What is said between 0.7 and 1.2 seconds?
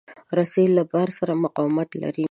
له بار